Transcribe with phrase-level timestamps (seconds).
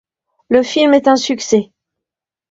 [0.49, 1.71] Le film est un succès.